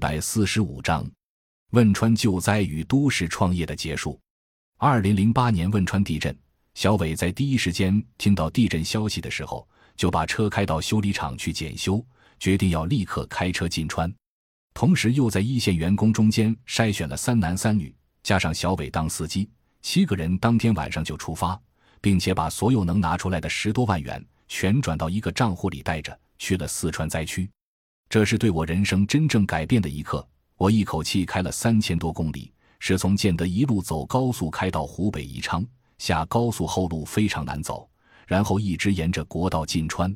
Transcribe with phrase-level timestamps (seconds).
[0.00, 1.06] 百四十五章：
[1.72, 4.18] 汶川救灾与都市创业的结束。
[4.78, 6.34] 二零零八年汶川地震，
[6.72, 12.02] 小伟在第一时间听到地震消息的时候，就把车开到修理厂去检修，
[12.38, 14.10] 决定要立刻开车进川。
[14.72, 19.50] 同时，又在一线员工中间筛选了三男三女，加上小伟当司机，
[19.82, 21.60] 七个人当天晚上就出发，
[22.00, 27.50] 并且把所有能拿出来的十多万元全转到一个账户里带着去了四川灾区。
[28.10, 30.26] 这是对我人生真正改变的一刻。
[30.56, 35.64] 我一口气开了三千多公里，是从建德一路走高速开到湖北宜昌，
[35.96, 37.88] 下高速后路非常难走，
[38.26, 40.14] 然后一直沿着国道进川。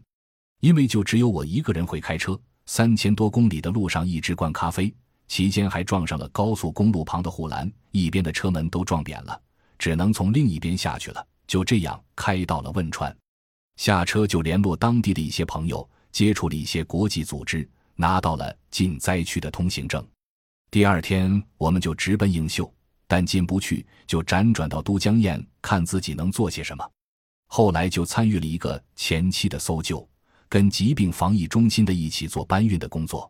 [0.59, 2.38] 因为就只有我一个人会开车。
[2.66, 4.93] 三千多公里的路上一直灌咖啡，
[5.29, 9.41] 期间还撞上了高速公路旁的护栏，一边的车门都撞扁了，
[9.79, 11.24] 只能从另一边下去了。
[11.47, 13.16] 就这样开到了汶川，
[13.77, 20.07] 下车就联络当地的一些朋友，接触了一些国际组织，拿到了进灾区的通行证。
[20.71, 22.73] 第二天我们就直奔映秀，
[23.07, 26.91] 但进不去，就辗转到都江堰看自己能做些什么。
[27.46, 30.09] 后来就参与了一个前期的搜救。
[30.46, 33.29] 跟疾病防疫中心的一起做搬运的工作，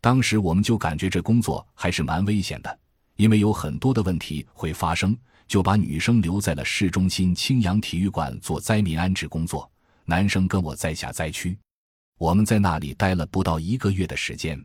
[0.00, 2.78] 当时我们就感觉这工作还是蛮危险的，
[3.14, 9.70] 因为有很多的问题会发生，就把女生留在了市中心青阳体育馆做灾民安置工作，
[10.06, 11.56] 男生跟我在下灾区。
[12.18, 14.62] 我们在那里待了不到一个月的时间，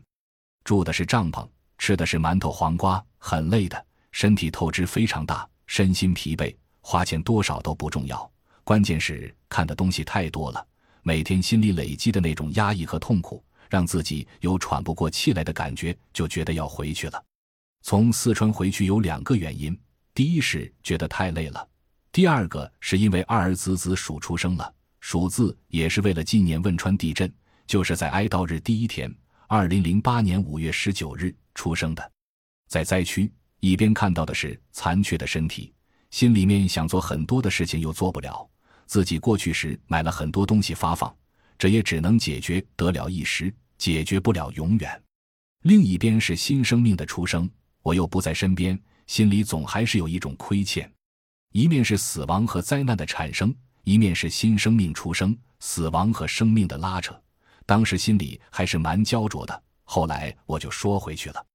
[0.64, 8.30] 住的是帐篷，吃的是馒头黄瓜，很累的，身体透支非常大，身心疲惫，花钱多少都不重要，
[8.64, 10.66] 关键是看的东西太多了。
[11.02, 17.22] 每天心里累积的那种压抑和痛苦，让自己有喘不过气来的感觉，就觉得要回去了。
[17.82, 19.78] 从四川回去有两个原因：
[20.14, 21.60] 第一是觉得太累了；
[22.10, 24.72] 第二个是因为二儿子子鼠出生了。
[25.00, 27.30] 鼠字也是为了纪念汶川地震，
[27.66, 29.12] 就是在哀悼日第一天，
[29.46, 32.12] 二零零八年五月十九日出生的。
[32.68, 35.72] 在灾区一边看到的是残缺的身体，
[36.10, 38.48] 心里面想做很多的事情又做不了。
[38.86, 41.14] 自己过去时买了很多东西发放，
[41.56, 45.02] 这也只能解决得了一时，解决不了永远。
[45.62, 47.48] 另一边是新生命的出生，
[47.82, 50.90] 我又不在身边，心里总还是有一种亏欠。
[51.52, 53.54] 一面是死亡和灾难的产生，
[53.84, 57.18] 一面是新生命出生、死亡和生命的拉扯。
[57.66, 59.62] 当时心里还是蛮焦灼的。
[59.84, 61.46] 后来我就说回去了，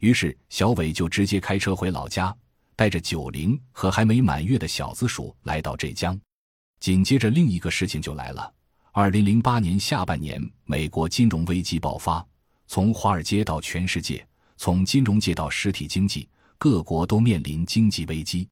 [0.00, 2.34] 于是小伟就直接开车回老家，
[2.76, 6.18] 带着九零和还没满月的小子鼠来到浙江。
[6.80, 8.52] 紧接着，另一个事情就来了。
[8.92, 12.24] 二零零八年下半年，美国金融危机爆发，
[12.66, 14.26] 从华尔街到全世界，
[14.56, 18.48] 从金融界到实体经济，各国都面临经济危机。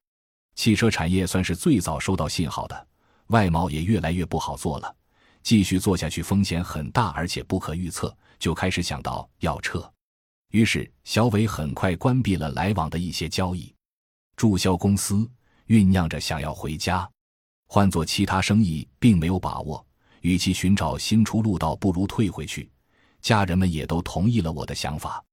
[0.55, 2.87] 汽车产业算是最早收到信号的，
[3.27, 4.95] 外贸也越来越不好做了，
[5.47, 9.89] 继续做下去风险很大，而且不可预测，就开始想到要撤。
[10.51, 13.73] 于是，小伟很快关闭了来往的一些交易，
[14.35, 15.25] 注销公司，
[15.67, 17.09] 酝酿着想要回家。
[17.65, 19.81] 换做其他生意，并没有把握。
[20.19, 22.69] 与其寻找新出路，倒不如退回去。
[23.21, 25.23] 家人们也都同意了我的想法。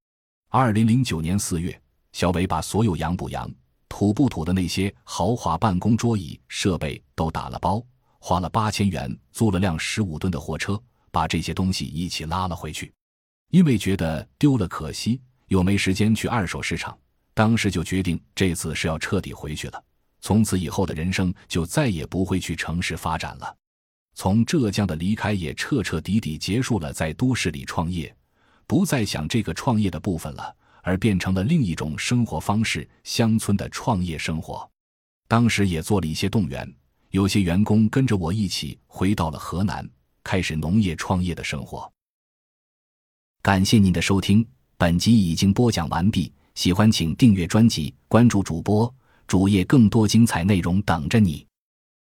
[0.49, 1.77] 二零零九年四月，
[2.13, 3.53] 小伟把所有洋不洋、
[3.89, 7.85] 土不土的那些豪华办公桌椅设备都打了包，
[8.27, 12.91] 花了八千元租了辆十五吨的货车，把这些东西一起拉了回去。
[13.51, 16.97] 因为觉得丢了可惜，又没时间去二手市场，
[17.35, 19.85] 当时就决定这次是要彻底回去了。
[20.23, 23.55] 从此以后的人生就再也不会去城市发展了，
[24.15, 28.17] 从浙江的离开也彻彻底底结束了在都市里创业，
[28.67, 34.67] 不再想这个创业的部分了，而变成了另一种生活方式——乡村的创业生活。
[35.29, 36.75] 当时也做了一些动员，
[37.15, 39.89] 有些员工跟着我一起回到了河南，
[40.25, 41.89] 开始农业创业的生活。
[43.41, 44.45] 感谢您的收听，
[44.77, 46.33] 本集已经播讲完毕。
[46.57, 48.93] 喜欢请订阅专辑，关注主播。
[49.29, 51.47] 主页更多精彩内容等着你。